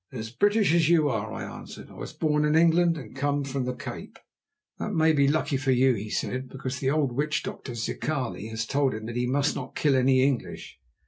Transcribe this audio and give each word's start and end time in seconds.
"As 0.11 0.31
British 0.31 0.73
as 0.73 0.89
you 0.89 1.09
are," 1.09 1.31
I 1.31 1.43
answered. 1.43 1.91
"I 1.91 1.93
was 1.93 2.11
born 2.11 2.43
in 2.43 2.55
England, 2.55 2.97
and 2.97 3.15
come 3.15 3.43
from 3.43 3.65
the 3.65 3.75
Cape." 3.75 4.17
"That 4.79 4.95
may 4.95 5.13
be 5.13 5.27
lucky 5.27 5.57
for 5.57 5.69
you," 5.69 5.93
he 5.93 6.09
said, 6.09 6.49
"because 6.49 6.79
the 6.79 6.89
old 6.89 7.11
witch 7.11 7.43
doctor, 7.43 7.75
Zikali, 7.75 8.47
has 8.49 8.65
told 8.65 8.95
him 8.95 9.05
that 9.05 9.15
he 9.15 9.27
must 9.27 9.55
not 9.55 9.75
kill 9.75 9.95
any 9.95 10.23
English. 10.23 10.79